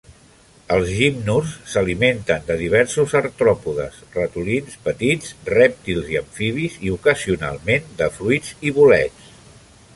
[0.75, 8.55] Els gimnurs s'alimenten de diversos artròpodes, ratolins, petits rèptils i amfibis, i ocasionalment de fruits
[8.71, 9.29] i bolets.